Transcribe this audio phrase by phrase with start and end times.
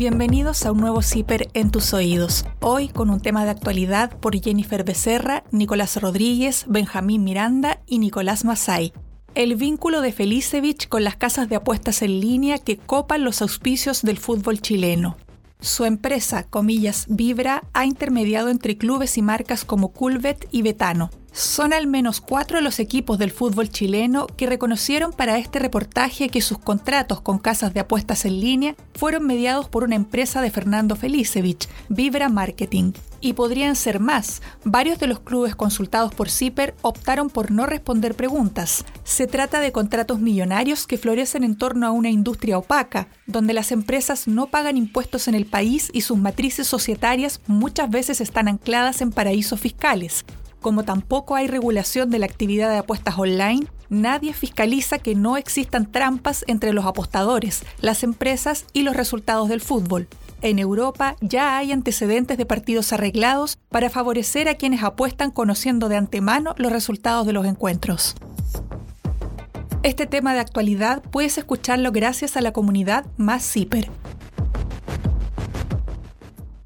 [0.00, 2.46] Bienvenidos a un nuevo CIPER en tus oídos.
[2.60, 8.46] Hoy con un tema de actualidad por Jennifer Becerra, Nicolás Rodríguez, Benjamín Miranda y Nicolás
[8.46, 8.94] Masay.
[9.34, 14.00] El vínculo de Felicevich con las casas de apuestas en línea que copan los auspicios
[14.00, 15.18] del fútbol chileno.
[15.60, 21.10] Su empresa, comillas, Vibra, ha intermediado entre clubes y marcas como Culvet y Betano.
[21.32, 26.40] Son al menos cuatro los equipos del fútbol chileno que reconocieron para este reportaje que
[26.40, 30.96] sus contratos con casas de apuestas en línea fueron mediados por una empresa de Fernando
[30.96, 32.92] Felicevich, Vibra Marketing.
[33.22, 34.40] Y podrían ser más.
[34.64, 38.84] Varios de los clubes consultados por CIPER optaron por no responder preguntas.
[39.04, 43.72] Se trata de contratos millonarios que florecen en torno a una industria opaca, donde las
[43.72, 49.02] empresas no pagan impuestos en el país y sus matrices societarias muchas veces están ancladas
[49.02, 50.24] en paraísos fiscales.
[50.60, 55.90] Como tampoco hay regulación de la actividad de apuestas online, nadie fiscaliza que no existan
[55.90, 60.06] trampas entre los apostadores, las empresas y los resultados del fútbol.
[60.42, 65.96] En Europa ya hay antecedentes de partidos arreglados para favorecer a quienes apuestan conociendo de
[65.96, 68.14] antemano los resultados de los encuentros.
[69.82, 73.90] Este tema de actualidad puedes escucharlo gracias a la comunidad Más Ciper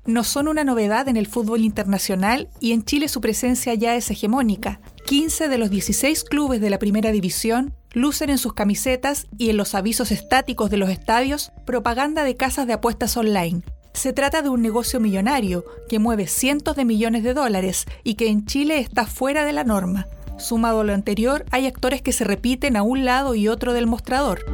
[0.06, 4.10] no son una novedad en el fútbol internacional y en Chile su presencia ya es
[4.10, 4.80] hegemónica.
[5.06, 9.56] 15 de los 16 clubes de la primera división lucen en sus camisetas y en
[9.56, 13.62] los avisos estáticos de los estadios propaganda de casas de apuestas online.
[13.92, 18.28] Se trata de un negocio millonario que mueve cientos de millones de dólares y que
[18.28, 20.08] en Chile está fuera de la norma.
[20.36, 23.86] Sumado a lo anterior, hay actores que se repiten a un lado y otro del
[23.86, 24.44] mostrador.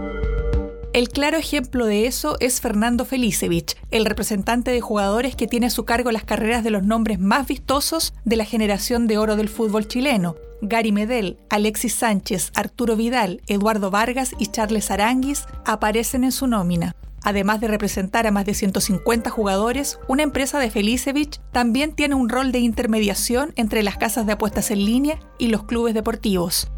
[0.93, 5.71] El claro ejemplo de eso es Fernando Felicevich, el representante de jugadores que tiene a
[5.71, 9.49] su cargo las carreras de los nombres más vistosos de la generación de oro del
[9.49, 10.35] fútbol chileno.
[10.63, 16.97] Gary Medel, Alexis Sánchez, Arturo Vidal, Eduardo Vargas y Charles Aranguis aparecen en su nómina.
[17.23, 22.29] Además de representar a más de 150 jugadores, una empresa de Felicevich también tiene un
[22.29, 26.69] rol de intermediación entre las casas de apuestas en línea y los clubes deportivos.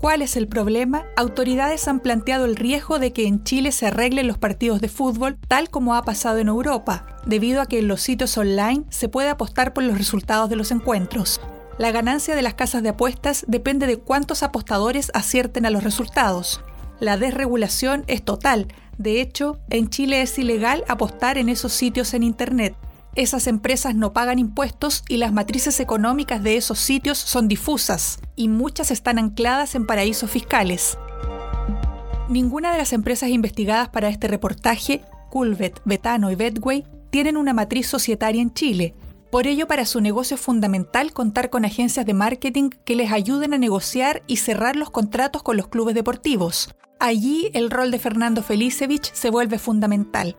[0.00, 1.04] ¿Cuál es el problema?
[1.14, 5.36] Autoridades han planteado el riesgo de que en Chile se arreglen los partidos de fútbol
[5.46, 9.28] tal como ha pasado en Europa, debido a que en los sitios online se puede
[9.28, 11.38] apostar por los resultados de los encuentros.
[11.76, 16.62] La ganancia de las casas de apuestas depende de cuántos apostadores acierten a los resultados.
[16.98, 18.68] La desregulación es total.
[18.96, 22.74] De hecho, en Chile es ilegal apostar en esos sitios en Internet,
[23.16, 28.48] esas empresas no pagan impuestos y las matrices económicas de esos sitios son difusas y
[28.48, 30.96] muchas están ancladas en paraísos fiscales.
[32.28, 37.88] Ninguna de las empresas investigadas para este reportaje, Culvet, Betano y Betway, tienen una matriz
[37.88, 38.94] societaria en Chile.
[39.32, 43.54] Por ello, para su negocio es fundamental contar con agencias de marketing que les ayuden
[43.54, 46.72] a negociar y cerrar los contratos con los clubes deportivos.
[47.00, 50.36] Allí el rol de Fernando Felicevich se vuelve fundamental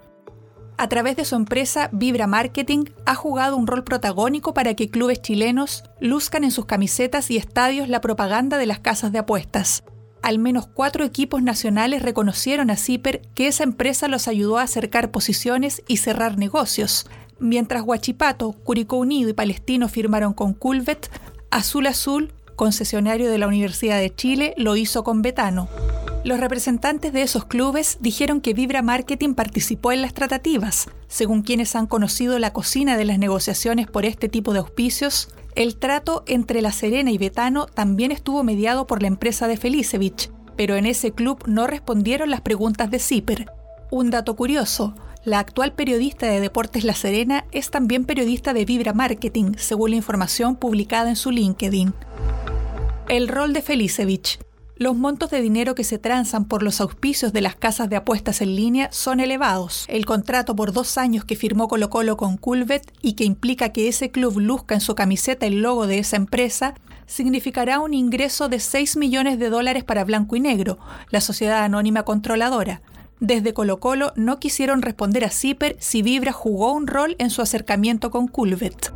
[0.81, 5.21] a través de su empresa Vibra Marketing, ha jugado un rol protagónico para que clubes
[5.21, 9.83] chilenos luzcan en sus camisetas y estadios la propaganda de las casas de apuestas.
[10.23, 15.11] Al menos cuatro equipos nacionales reconocieron a CIPER que esa empresa los ayudó a acercar
[15.11, 17.05] posiciones y cerrar negocios.
[17.37, 21.11] Mientras Huachipato, Curicó Unido y Palestino firmaron con Culvet,
[21.51, 25.69] Azul Azul, concesionario de la Universidad de Chile, lo hizo con Betano.
[26.23, 30.87] Los representantes de esos clubes dijeron que Vibra Marketing participó en las tratativas.
[31.07, 35.77] Según quienes han conocido la cocina de las negociaciones por este tipo de auspicios, el
[35.77, 40.75] trato entre La Serena y Betano también estuvo mediado por la empresa de Felicevich, pero
[40.75, 43.51] en ese club no respondieron las preguntas de Zipper.
[43.89, 44.93] Un dato curioso,
[45.25, 49.97] la actual periodista de Deportes La Serena es también periodista de Vibra Marketing, según la
[49.97, 51.95] información publicada en su LinkedIn.
[53.09, 54.39] El rol de Felicevich.
[54.81, 58.41] Los montos de dinero que se transan por los auspicios de las casas de apuestas
[58.41, 59.85] en línea son elevados.
[59.87, 63.87] El contrato por dos años que firmó Colo Colo con Culvet y que implica que
[63.87, 66.73] ese club luzca en su camiseta el logo de esa empresa
[67.05, 70.79] significará un ingreso de 6 millones de dólares para Blanco y Negro,
[71.11, 72.81] la sociedad anónima controladora.
[73.19, 77.43] Desde Colo Colo no quisieron responder a Zipper si Vibra jugó un rol en su
[77.43, 78.91] acercamiento con Culvet.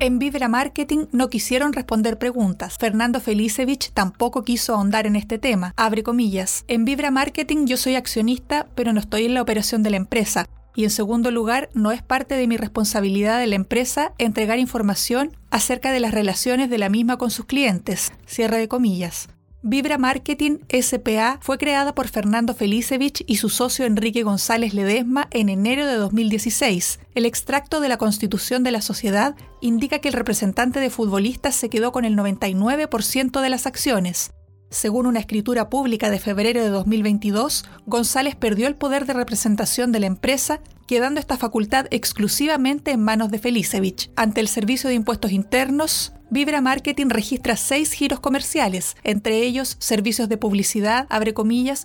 [0.00, 2.78] En Vibra Marketing no quisieron responder preguntas.
[2.78, 5.74] Fernando Felicevich tampoco quiso ahondar en este tema.
[5.76, 6.64] Abre comillas.
[6.68, 10.46] En Vibra Marketing yo soy accionista, pero no estoy en la operación de la empresa.
[10.76, 15.36] Y en segundo lugar, no es parte de mi responsabilidad de la empresa entregar información
[15.50, 18.12] acerca de las relaciones de la misma con sus clientes.
[18.24, 19.28] Cierre de comillas.
[19.62, 25.48] Vibra Marketing SPA fue creada por Fernando Felicevich y su socio Enrique González Ledesma en
[25.48, 27.00] enero de 2016.
[27.16, 31.70] El extracto de la constitución de la sociedad indica que el representante de futbolistas se
[31.70, 34.30] quedó con el 99% de las acciones.
[34.70, 40.00] Según una escritura pública de febrero de 2022, González perdió el poder de representación de
[40.00, 44.10] la empresa, quedando esta facultad exclusivamente en manos de Felicevich.
[44.14, 50.28] Ante el Servicio de Impuestos Internos, Vibra Marketing registra seis giros comerciales, entre ellos servicios
[50.28, 51.32] de publicidad, abre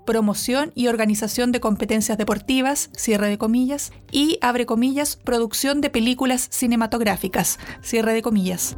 [0.01, 4.65] promoción y organización de competencias deportivas, cierre de comillas, y abre
[5.23, 8.75] producción de películas cinematográficas, cierre de comillas.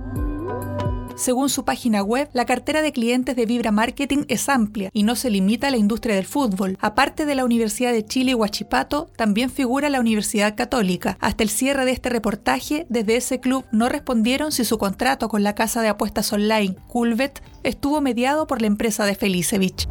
[1.16, 5.16] Según su página web, la cartera de clientes de Vibra Marketing es amplia y no
[5.16, 6.78] se limita a la industria del fútbol.
[6.82, 11.18] Aparte de la Universidad de Chile Huachipato, también figura la Universidad Católica.
[11.22, 15.42] Hasta el cierre de este reportaje, desde ese club no respondieron si su contrato con
[15.42, 19.88] la casa de apuestas online Culvet estuvo mediado por la empresa de Felicevich.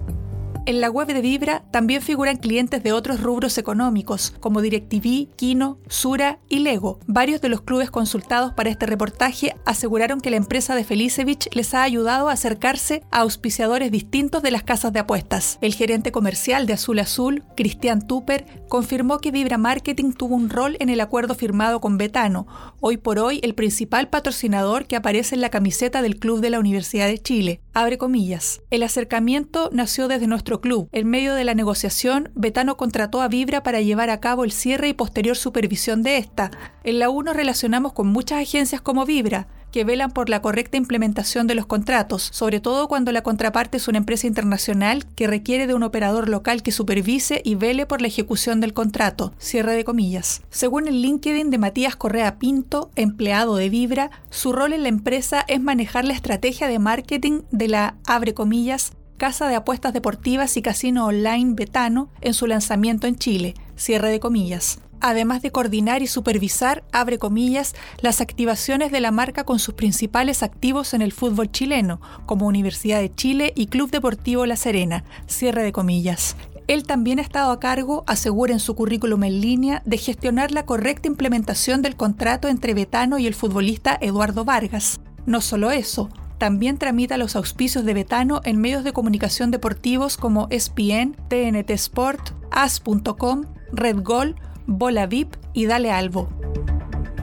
[0.67, 5.77] En la web de Vibra también figuran clientes de otros rubros económicos, como DirecTV, Kino,
[5.89, 7.01] Sura y Lego.
[7.07, 11.75] Varios de los clubes consultados para este reportaje aseguraron que la empresa de Felicevich les
[11.75, 15.59] ha ayudado a acercarse a auspiciadores distintos de las casas de apuestas.
[15.61, 20.79] El gerente comercial de Azul Azul, Cristian Tupper, confirmó que Vibra Marketing tuvo un rol
[20.81, 22.47] en el acuerdo firmado con Betano,
[22.81, 26.59] hoy por hoy el principal patrocinador que aparece en la camiseta del club de la
[26.59, 27.61] Universidad de Chile.
[27.75, 28.63] Abre comillas.
[28.71, 30.89] El acercamiento nació desde nuestro club.
[30.93, 34.89] En medio de la negociación, Betano contrató a Vibra para llevar a cabo el cierre
[34.89, 36.51] y posterior supervisión de esta.
[36.85, 40.77] En la U nos relacionamos con muchas agencias como Vibra, que velan por la correcta
[40.77, 45.67] implementación de los contratos, sobre todo cuando la contraparte es una empresa internacional que requiere
[45.67, 49.33] de un operador local que supervise y vele por la ejecución del contrato.
[49.39, 50.43] Cierre de comillas.
[50.51, 55.45] Según el LinkedIn de Matías Correa Pinto, empleado de Vibra, su rol en la empresa
[55.49, 60.63] es manejar la estrategia de marketing de la, abre comillas, casa de apuestas deportivas y
[60.63, 64.81] casino online Betano en su lanzamiento en Chile, cierre de comillas.
[65.01, 70.43] Además de coordinar y supervisar, abre comillas, las activaciones de la marca con sus principales
[70.43, 75.63] activos en el fútbol chileno, como Universidad de Chile y Club Deportivo La Serena, cierre
[75.63, 76.37] de comillas.
[76.67, 80.65] Él también ha estado a cargo, asegura en su currículum en línea, de gestionar la
[80.65, 84.99] correcta implementación del contrato entre Betano y el futbolista Eduardo Vargas.
[85.27, 86.09] No solo eso,
[86.39, 92.31] también tramita los auspicios de Betano en medios de comunicación deportivos como ESPN, TNT Sport,
[92.51, 94.37] As.com, Red Gol,
[94.67, 96.29] Bola VIP y Dale Albo.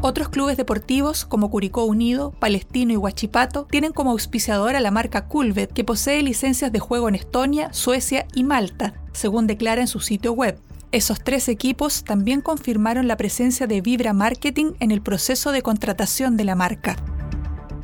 [0.04, 5.72] Otros clubes deportivos como Curicó Unido, Palestino y Huachipato tienen como auspiciadora la marca Culvet,
[5.72, 10.34] que posee licencias de juego en Estonia, Suecia y Malta, según declara en su sitio
[10.34, 10.60] web.
[10.92, 16.36] Esos tres equipos también confirmaron la presencia de Vibra Marketing en el proceso de contratación
[16.36, 16.96] de la marca.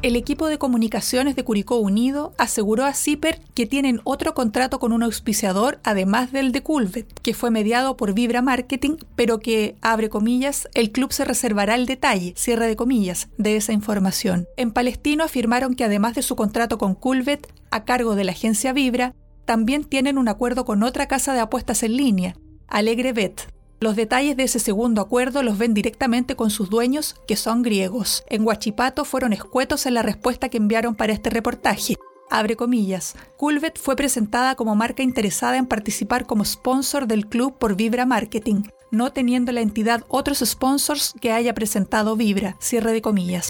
[0.04, 4.94] El equipo de comunicaciones de Curicó Unido aseguró a CIPER que tienen otro contrato con
[4.94, 10.10] un auspiciador además del de Culvet, que fue mediado por Vibra Marketing, pero que, abre
[10.10, 14.46] comillas, el club se reservará el detalle, cierre de comillas, de esa información.
[14.56, 18.74] En Palestino afirmaron que además de su contrato con Culvet, a cargo de la agencia
[18.74, 19.16] Vibra,
[19.46, 22.36] también tienen un acuerdo con otra casa de apuestas en línea,
[22.68, 27.36] Alegre Bet, los detalles de ese segundo acuerdo los ven directamente con sus dueños, que
[27.36, 28.24] son griegos.
[28.28, 31.96] En Huachipato fueron escuetos en la respuesta que enviaron para este reportaje.
[32.30, 33.16] Abre comillas.
[33.38, 38.64] Culvet fue presentada como marca interesada en participar como sponsor del club por Vibra Marketing,
[38.92, 42.58] no teniendo la entidad otros sponsors que haya presentado Vibra.
[42.60, 43.50] Cierre de comillas.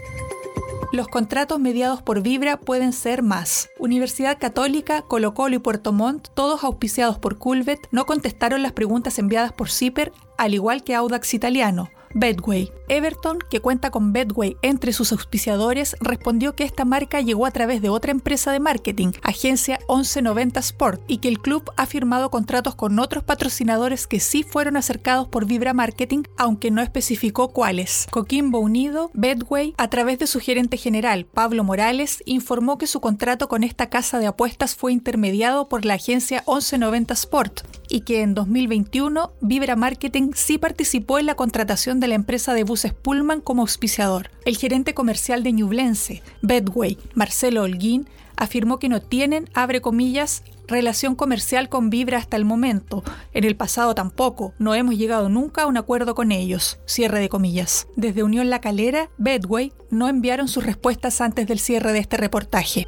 [0.90, 3.68] Los contratos mediados por Vibra pueden ser más.
[3.78, 9.18] Universidad Católica, Colo Colo y Puerto Montt, todos auspiciados por Culvet, no contestaron las preguntas
[9.18, 11.90] enviadas por CIPER, al igual que Audax Italiano.
[12.14, 12.72] Bedway.
[12.88, 17.82] Everton, que cuenta con Bedway entre sus auspiciadores, respondió que esta marca llegó a través
[17.82, 22.74] de otra empresa de marketing, agencia 1190 Sport, y que el club ha firmado contratos
[22.74, 28.06] con otros patrocinadores que sí fueron acercados por Vibra Marketing, aunque no especificó cuáles.
[28.10, 33.48] Coquimbo Unido, Bedway, a través de su gerente general, Pablo Morales, informó que su contrato
[33.48, 38.34] con esta casa de apuestas fue intermediado por la agencia 1190 Sport y que en
[38.34, 43.62] 2021 Vibra Marketing sí participó en la contratación de la empresa de buses Pullman como
[43.62, 44.30] auspiciador.
[44.44, 49.48] El gerente comercial de Ñublense, Bedway, Marcelo Holguín, afirmó que no tienen,
[49.82, 53.02] comillas, relación comercial con Vibra hasta el momento.
[53.32, 54.54] En el pasado tampoco.
[54.58, 56.78] No hemos llegado nunca a un acuerdo con ellos.
[56.86, 57.88] Cierre de comillas.
[57.96, 62.86] Desde Unión La Calera, Bedway no enviaron sus respuestas antes del cierre de este reportaje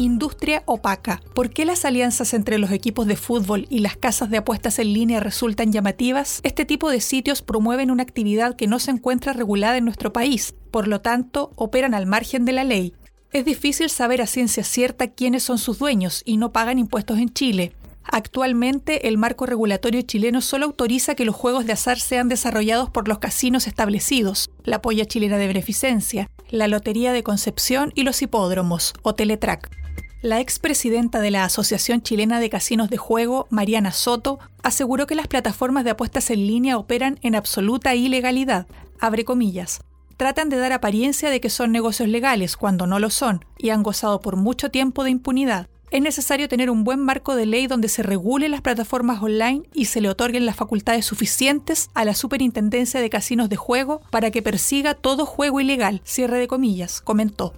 [0.00, 1.20] industria opaca.
[1.34, 4.94] ¿Por qué las alianzas entre los equipos de fútbol y las casas de apuestas en
[4.94, 6.40] línea resultan llamativas?
[6.42, 10.54] Este tipo de sitios promueven una actividad que no se encuentra regulada en nuestro país,
[10.70, 12.94] por lo tanto, operan al margen de la ley.
[13.32, 17.28] Es difícil saber a ciencia cierta quiénes son sus dueños y no pagan impuestos en
[17.32, 17.72] Chile.
[18.02, 23.06] Actualmente, el marco regulatorio chileno solo autoriza que los juegos de azar sean desarrollados por
[23.06, 28.94] los casinos establecidos, la Polla Chilena de Beneficencia, la Lotería de Concepción y los hipódromos,
[29.02, 29.79] o Teletrack.
[30.22, 35.28] La expresidenta de la Asociación Chilena de Casinos de Juego, Mariana Soto, aseguró que las
[35.28, 38.66] plataformas de apuestas en línea operan en absoluta ilegalidad,
[39.00, 39.80] abre comillas.
[40.18, 43.82] Tratan de dar apariencia de que son negocios legales cuando no lo son y han
[43.82, 45.68] gozado por mucho tiempo de impunidad.
[45.90, 49.86] Es necesario tener un buen marco de ley donde se regule las plataformas online y
[49.86, 54.42] se le otorguen las facultades suficientes a la Superintendencia de Casinos de Juego para que
[54.42, 57.54] persiga todo juego ilegal, cierre de comillas, comentó.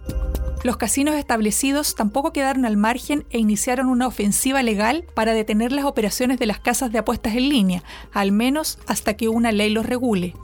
[0.62, 5.84] Los casinos establecidos tampoco quedaron al margen e iniciaron una ofensiva legal para detener las
[5.84, 9.86] operaciones de las casas de apuestas en línea, al menos hasta que una ley los
[9.86, 10.34] regule.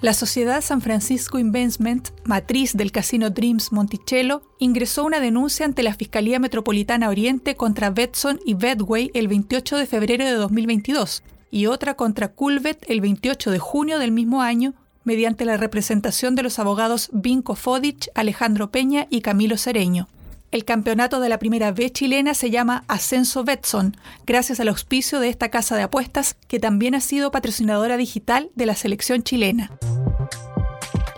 [0.00, 5.94] La sociedad San Francisco Investment, matriz del casino Dreams Monticello, ingresó una denuncia ante la
[5.94, 11.94] Fiscalía Metropolitana Oriente contra Betson y Betway el 28 de febrero de 2022 y otra
[11.94, 14.74] contra Culvet el 28 de junio del mismo año
[15.08, 20.06] mediante la representación de los abogados Vinco Fodich, Alejandro Peña y Camilo Cereño.
[20.50, 23.96] El campeonato de la primera B chilena se llama Ascenso Betson,
[24.26, 28.66] gracias al auspicio de esta casa de apuestas que también ha sido patrocinadora digital de
[28.66, 29.70] la selección chilena.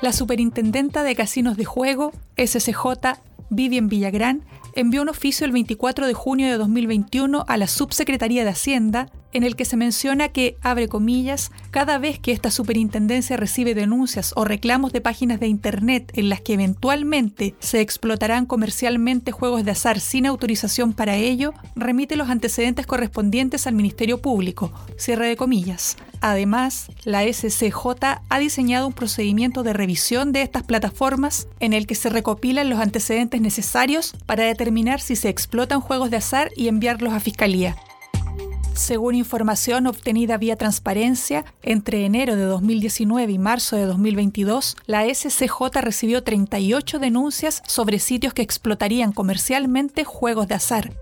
[0.03, 3.19] La superintendenta de casinos de juego, SCJ,
[3.51, 8.51] Vivian Villagrán, envió un oficio el 24 de junio de 2021 a la Subsecretaría de
[8.51, 13.75] Hacienda en el que se menciona que, abre comillas, cada vez que esta superintendencia recibe
[13.75, 19.65] denuncias o reclamos de páginas de Internet en las que eventualmente se explotarán comercialmente juegos
[19.65, 25.37] de azar sin autorización para ello, remite los antecedentes correspondientes al Ministerio Público, cierre de
[25.37, 25.97] comillas.
[26.21, 27.87] Además, la SCJ
[28.29, 32.79] ha diseñado un procedimiento de revisión de estas plataformas en el que se recopilan los
[32.79, 37.77] antecedentes necesarios para determinar si se explotan juegos de azar y enviarlos a Fiscalía.
[38.75, 45.81] Según información obtenida vía transparencia, entre enero de 2019 y marzo de 2022, la SCJ
[45.81, 50.93] recibió 38 denuncias sobre sitios que explotarían comercialmente juegos de azar.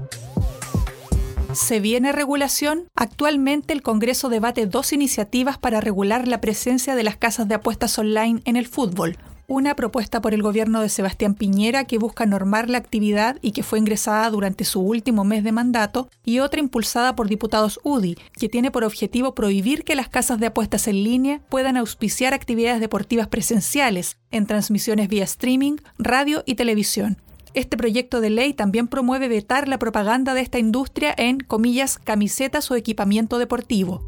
[1.54, 2.88] ¿Se viene regulación?
[2.94, 7.98] Actualmente el Congreso debate dos iniciativas para regular la presencia de las casas de apuestas
[7.98, 9.16] online en el fútbol
[9.48, 13.62] una propuesta por el gobierno de Sebastián Piñera que busca normar la actividad y que
[13.62, 18.50] fue ingresada durante su último mes de mandato, y otra impulsada por diputados UDI, que
[18.50, 23.28] tiene por objetivo prohibir que las casas de apuestas en línea puedan auspiciar actividades deportivas
[23.28, 27.16] presenciales en transmisiones vía streaming, radio y televisión.
[27.58, 32.70] Este proyecto de ley también promueve vetar la propaganda de esta industria en, comillas, camisetas
[32.70, 34.04] o equipamiento deportivo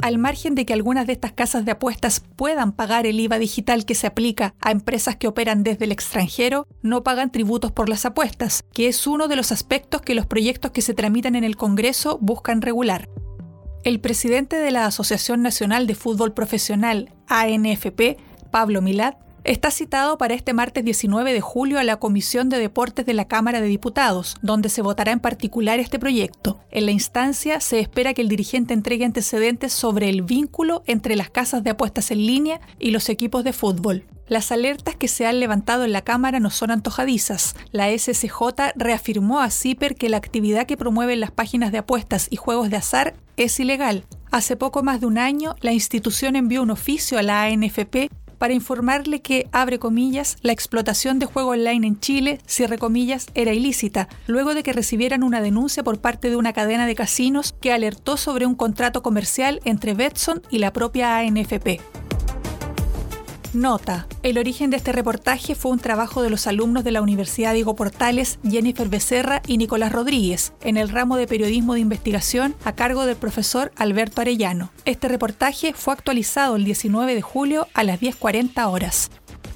[0.00, 3.84] al margen de que algunas de estas casas de apuestas puedan pagar el IVA digital
[3.84, 8.04] que se aplica a empresas que operan desde el extranjero, no pagan tributos por las
[8.04, 11.56] apuestas, que es uno de los aspectos que los proyectos que se tramitan en el
[11.56, 13.08] Congreso buscan regular.
[13.84, 18.16] El presidente de la Asociación Nacional de Fútbol Profesional, ANFP,
[18.50, 23.06] Pablo Milad, está citado para este martes 19 de julio a la Comisión de Deportes
[23.06, 26.60] de la Cámara de Diputados, donde se votará en particular este proyecto.
[26.70, 31.30] En la instancia se espera que el dirigente entregue antecedentes sobre el vínculo entre las
[31.30, 34.04] casas de apuestas en línea y los equipos de fútbol.
[34.28, 37.54] Las alertas que se han levantado en la Cámara no son antojadizas.
[37.70, 42.36] La SCJ reafirmó a CIPER que la actividad que promueven las páginas de apuestas y
[42.36, 44.04] juegos de azar es ilegal.
[44.30, 48.08] Hace poco más de un año, la institución envió un oficio a la ANFP
[48.42, 53.52] para informarle que, abre comillas, la explotación de juego online en Chile, cierre comillas, era
[53.52, 57.72] ilícita, luego de que recibieran una denuncia por parte de una cadena de casinos que
[57.72, 62.01] alertó sobre un contrato comercial entre Betson y la propia ANFP.
[63.52, 64.06] Nota.
[64.22, 67.76] El origen de este reportaje fue un trabajo de los alumnos de la Universidad Diego
[67.76, 73.04] Portales, Jennifer Becerra y Nicolás Rodríguez, en el ramo de periodismo de investigación a cargo
[73.04, 74.70] del profesor Alberto Arellano.
[74.86, 79.10] Este reportaje fue actualizado el 19 de julio a las 10.40 horas.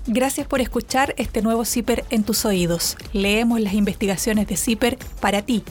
[0.07, 2.97] Gracias por escuchar este nuevo CIPER en tus oídos.
[3.13, 5.65] Leemos las investigaciones de CIPER para ti.